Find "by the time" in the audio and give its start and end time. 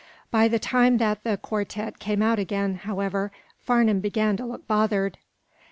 0.31-0.97